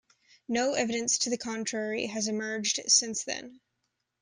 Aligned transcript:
No 0.47 0.73
evidence 0.73 1.19
to 1.19 1.29
the 1.29 1.37
contrary 1.37 2.07
has 2.07 2.27
emerged 2.27 2.79
since 2.87 3.23
then. 3.23 3.61